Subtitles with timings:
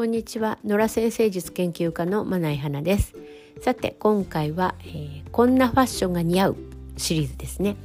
[0.00, 0.58] こんにちは。
[0.64, 3.14] 野良先生術研究家のまない花です。
[3.60, 6.56] さて今回は、えー、こんなファッションが似合う
[6.96, 7.76] シリーズですね。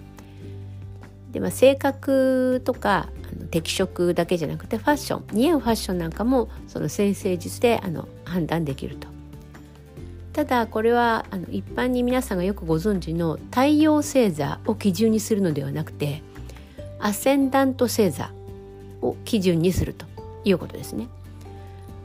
[1.33, 9.09] でまあ、性格とかあの適色だけじゃなくてファッション似合うファッションなんかもその先生術であの判断できると。
[10.31, 16.23] ただこれはあの一般に皆さんがよくご存知の太陽星座を基準にするのではなくて
[16.97, 18.31] アセンダント星座
[19.01, 20.05] を基準にすると
[20.45, 21.09] いうことですね。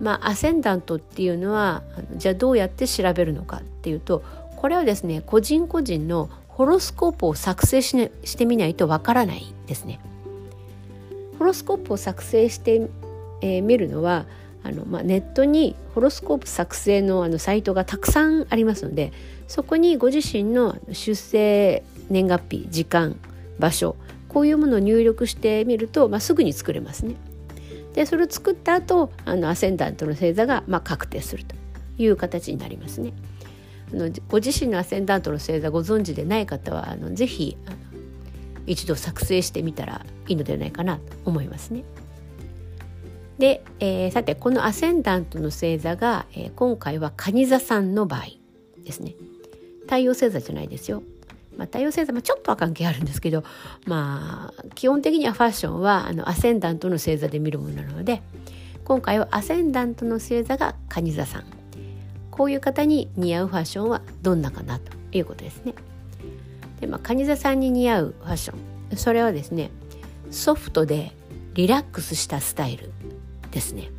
[0.01, 1.83] まあ、アセンダントっていうのは
[2.17, 4.23] じゃあどうやって調べるのかっていうと
[4.57, 10.01] これはですね個人個人のホロスコープを作成し,、ね、してみないとわからないですね。
[11.39, 12.91] ホロスコープを作成して、
[13.41, 14.27] えー、るのは
[14.63, 19.13] あの、まあ、ネットにホロスコープ作成のあのサイトがたくさんありますので
[19.49, 23.17] そこにご自身の出生年月日時間
[23.59, 23.97] 場所
[24.29, 27.15] こういうものを入力してみると、まあ、すぐに作れますね。
[27.95, 31.55] でそれを作った後あのアセンダントの星座が、まあ、確定すると
[31.99, 33.13] いう形になりますね。
[33.93, 37.77] あのご自身のアセンダントの星座ご存知でない方はあのぜひあの
[38.67, 41.83] 一度作成してみたらいいのではないかなと思いますね。
[43.39, 48.27] で、えー、さてこのアセンダントの星座が、えー、今回は蟹座さんの場合
[48.85, 49.15] ですね。
[49.85, 51.03] 太陽星座じゃないですよ。
[51.61, 53.45] まあ、太陽星座もちょっとは関係あるんですけど
[53.85, 58.23] まあ基本的にはファッションはあのアセンダントの星座で見るものなので
[58.85, 61.45] 今回はアセンダントの星座が蟹座さん
[62.31, 65.75] こういう方に似合うファッションはどんなかなということですね。
[66.81, 68.55] でまあ、蟹座さんに似合うファッショ
[68.95, 69.71] ンそれはですね
[70.31, 71.13] ソフトで
[71.53, 72.91] リラックスしたスタイル
[73.51, 73.91] ですね。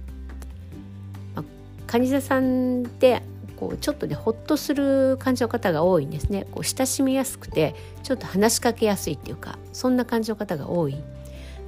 [1.35, 1.45] まあ、
[1.85, 3.21] 蟹座さんって
[3.61, 6.47] こうちょっとねほっとする感じの方が多いんですね。
[6.51, 10.97] こう親しみやすくてちょっと話しかけやすいっていうかそんな感じの方が多い。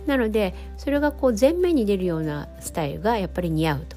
[0.07, 3.95] なのでそれがこう前面に出るようなスタイルがやっぱり似合うと。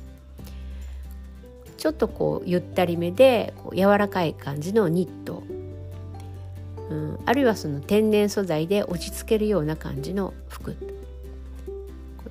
[1.79, 5.43] ちょっとこうゆったりめでこう柔らかい感じのニット、
[6.91, 10.77] うん、あるいはその天然素材で落ち着けるような感じの服。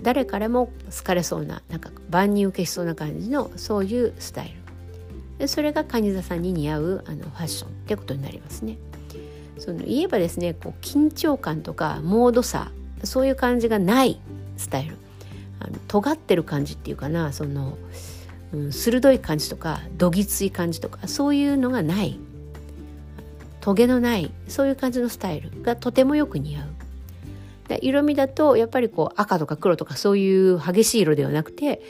[0.03, 4.64] 誰からも好かれそうななんか万人受けしそうな感じのそういうスタイル。
[5.47, 8.77] それが蟹座さんに似合うあのファッションってことになりますね。
[9.57, 12.71] その言えばですねこう緊張感とかモードさ
[13.03, 14.19] そういう感じがない
[14.57, 14.97] スタイル
[15.59, 17.77] あの尖ってる感じっていうかなその、
[18.53, 22.19] うん、鋭い感じとかどぎつい感じとかそういうのがない
[23.61, 26.67] トゲのないそういう感じのスタイルがとてもよく似合う。
[27.81, 31.81] 色味だとやっぱりこう赤とか黒とかそういう激しい色ではなくて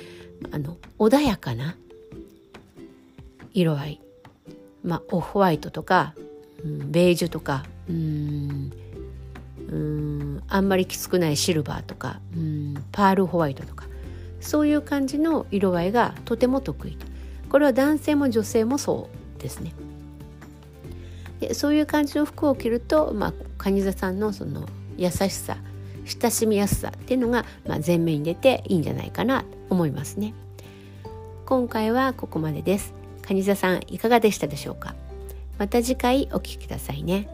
[0.51, 1.75] あの穏やかな
[3.55, 4.01] 色合い、
[4.83, 6.13] まあ、オフホワイトとか、
[6.63, 8.71] うん、ベージュとかうん
[9.67, 13.85] うんあんまりきつくないシルバーとかうんパールホワイトとか。
[14.45, 16.97] そういう感じの色合いがとても得意
[17.49, 19.73] これは男性も女性もそうですね。
[21.39, 24.67] でそういう感じの服を着ると、まあ、蟹座さんのその
[24.97, 25.57] 優しさ
[26.05, 30.33] 親しみやすさっていうのが、まあ、前面に出ていいんじゃないかなと思いますね。
[31.45, 32.93] 今回はここまでです。
[33.25, 34.95] 蟹座さんいかがでしたでしょうか？
[35.57, 37.27] また次回お聴きくださいね。